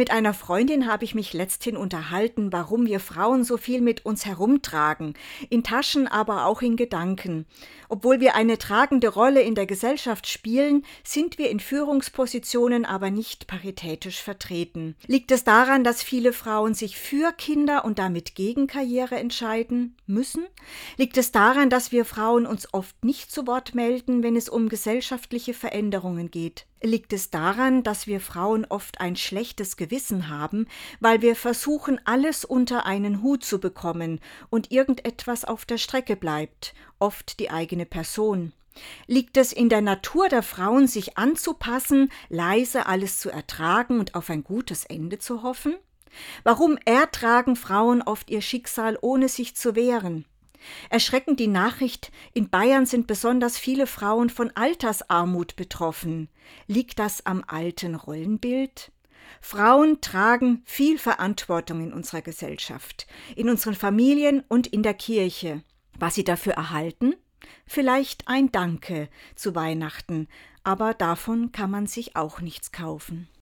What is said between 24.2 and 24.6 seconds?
wenn es